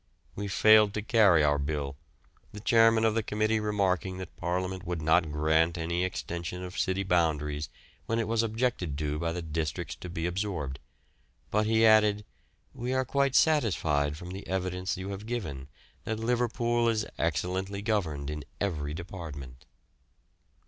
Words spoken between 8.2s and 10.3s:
was objected to by the districts to be